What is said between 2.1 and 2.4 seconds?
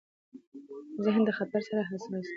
دی.